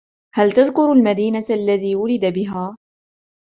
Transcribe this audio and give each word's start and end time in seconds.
هل 0.35 0.51
تذكر 0.51 0.91
المدينة 0.91 1.45
الذي 1.49 1.95
ولد 1.95 2.25
بها؟ 2.33 2.75